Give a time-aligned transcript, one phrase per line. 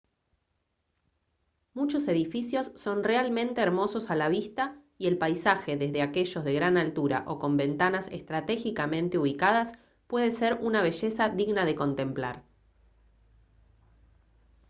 [1.75, 6.75] muchos edificios son realmente hermosos a la vista y el paisaje desde aquellos de gran
[6.77, 9.73] altura o con ventanas estratégicamente ubicadas
[10.07, 12.43] puede ser una belleza digna de contemplar